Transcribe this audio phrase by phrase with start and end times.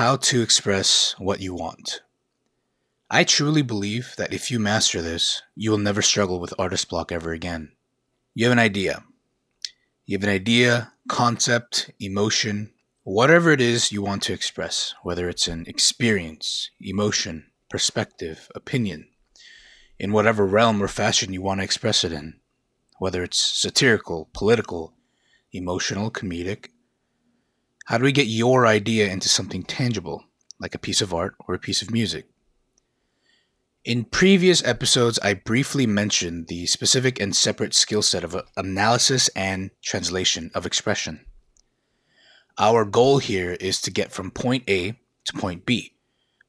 [0.00, 2.00] How to express what you want.
[3.10, 7.12] I truly believe that if you master this, you will never struggle with artist block
[7.12, 7.72] ever again.
[8.32, 9.04] You have an idea.
[10.06, 15.46] You have an idea, concept, emotion, whatever it is you want to express, whether it's
[15.46, 19.06] an experience, emotion, perspective, opinion,
[19.98, 22.40] in whatever realm or fashion you want to express it in,
[22.98, 24.94] whether it's satirical, political,
[25.52, 26.68] emotional, comedic,
[27.90, 30.22] how do we get your idea into something tangible,
[30.60, 32.24] like a piece of art or a piece of music?
[33.84, 39.72] In previous episodes, I briefly mentioned the specific and separate skill set of analysis and
[39.82, 41.26] translation of expression.
[42.58, 44.92] Our goal here is to get from point A
[45.24, 45.94] to point B,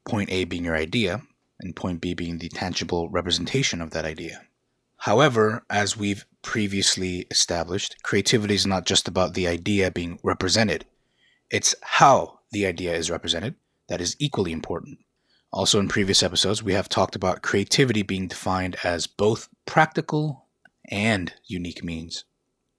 [0.04, 1.22] point A being your idea,
[1.58, 4.42] and point B being the tangible representation of that idea.
[4.98, 10.86] However, as we've previously established, creativity is not just about the idea being represented,
[11.52, 13.54] it's how the idea is represented
[13.88, 14.98] that is equally important.
[15.52, 20.46] Also, in previous episodes, we have talked about creativity being defined as both practical
[20.90, 22.24] and unique means.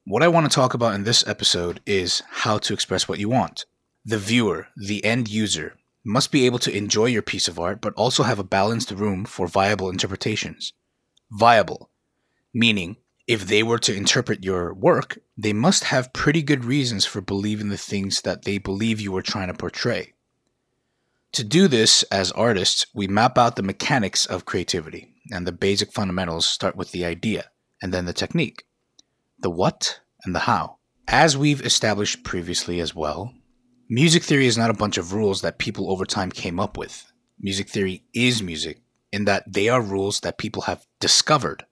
[0.06, 3.30] What I want to talk about in this episode is how to express what you
[3.30, 3.66] want.
[4.04, 7.94] The viewer, the end user, must be able to enjoy your piece of art, but
[7.94, 10.74] also have a balanced room for viable interpretations.
[11.32, 11.92] Viable,
[12.54, 17.22] meaning if they were to interpret your work, they must have pretty good reasons for
[17.22, 20.14] believing the things that they believe you were trying to portray.
[21.34, 25.92] To do this as artists, we map out the mechanics of creativity, and the basic
[25.92, 27.46] fundamentals start with the idea,
[27.82, 28.66] and then the technique,
[29.40, 30.78] the what, and the how.
[31.08, 33.34] As we've established previously as well,
[33.90, 37.12] music theory is not a bunch of rules that people over time came up with.
[37.40, 41.66] Music theory is music, in that they are rules that people have discovered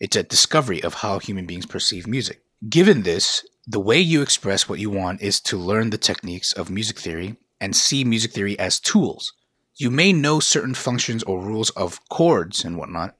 [0.00, 2.42] it's a discovery of how human beings perceive music.
[2.68, 6.70] Given this, the way you express what you want is to learn the techniques of
[6.70, 9.32] music theory and see music theory as tools.
[9.76, 13.16] You may know certain functions or rules of chords and whatnot,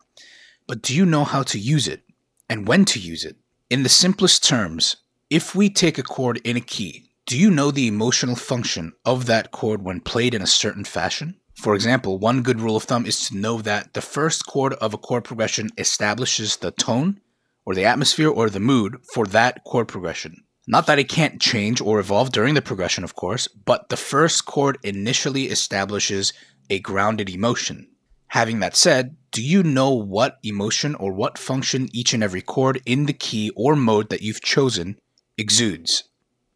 [0.66, 2.02] but do you know how to use it
[2.48, 3.36] and when to use it?
[3.70, 4.96] In the simplest terms,
[5.30, 9.26] if we take a chord in a key, do you know the emotional function of
[9.26, 11.36] that chord when played in a certain fashion?
[11.56, 14.92] For example, one good rule of thumb is to know that the first chord of
[14.92, 17.20] a chord progression establishes the tone
[17.64, 20.44] or the atmosphere or the mood for that chord progression.
[20.66, 24.46] Not that it can't change or evolve during the progression, of course, but the first
[24.46, 26.32] chord initially establishes
[26.68, 27.88] a grounded emotion.
[28.28, 32.82] Having that said, do you know what emotion or what function each and every chord
[32.84, 34.98] in the key or mode that you've chosen
[35.38, 36.04] exudes?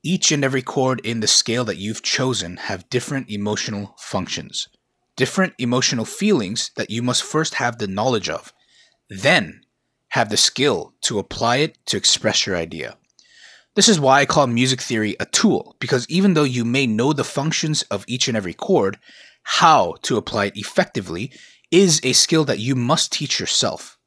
[0.03, 4.69] Each and every chord in the scale that you've chosen have different emotional functions
[5.19, 8.53] different emotional feelings that you must first have the knowledge of,
[9.11, 9.61] then
[10.11, 12.97] have the skill to apply it to express your idea.
[13.75, 17.13] This is why I call music theory a tool, because even though you may know
[17.13, 18.99] the functions of each and every chord,
[19.43, 21.33] how to apply it effectively
[21.71, 23.99] is a skill that you must teach yourself.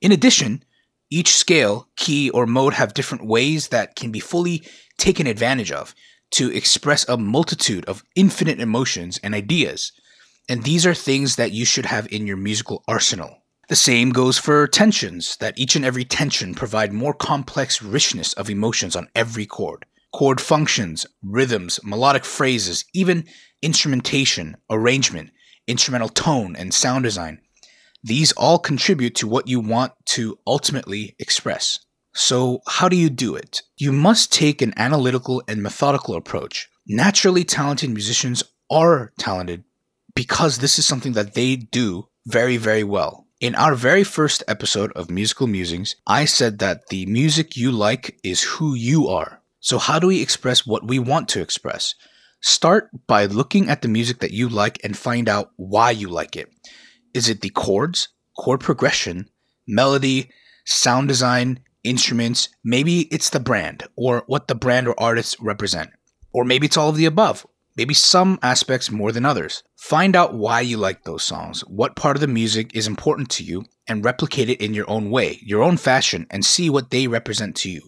[0.00, 0.62] In addition,
[1.10, 4.62] each scale, key, or mode have different ways that can be fully
[4.98, 5.94] taken advantage of
[6.32, 9.92] to express a multitude of infinite emotions and ideas.
[10.48, 13.40] And these are things that you should have in your musical arsenal.
[13.68, 18.50] The same goes for tensions, that each and every tension provide more complex richness of
[18.50, 19.86] emotions on every chord.
[20.12, 23.26] Chord functions, rhythms, melodic phrases, even
[23.62, 25.30] instrumentation, arrangement,
[25.68, 27.40] instrumental tone, and sound design.
[28.02, 31.78] These all contribute to what you want to ultimately express.
[32.12, 33.62] So, how do you do it?
[33.76, 36.68] You must take an analytical and methodical approach.
[36.88, 39.62] Naturally talented musicians are talented
[40.14, 43.26] because this is something that they do very, very well.
[43.40, 48.18] In our very first episode of Musical Musings, I said that the music you like
[48.22, 49.40] is who you are.
[49.60, 51.94] So, how do we express what we want to express?
[52.42, 56.36] Start by looking at the music that you like and find out why you like
[56.36, 56.50] it.
[57.14, 59.28] Is it the chords, chord progression,
[59.66, 60.30] melody,
[60.64, 62.48] sound design, instruments?
[62.64, 65.90] Maybe it's the brand or what the brand or artist represent.
[66.32, 67.46] Or maybe it's all of the above
[67.80, 69.62] maybe some aspects more than others.
[69.78, 73.42] Find out why you like those songs, what part of the music is important to
[73.42, 77.06] you, and replicate it in your own way, your own fashion, and see what they
[77.06, 77.80] represent to you.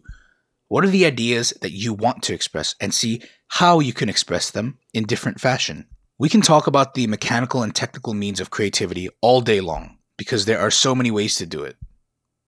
[0.68, 4.50] What are the ideas that you want to express, and see how you can express
[4.50, 5.86] them in different fashion.
[6.18, 10.46] We can talk about the mechanical and technical means of creativity all day long because
[10.46, 11.76] there are so many ways to do it.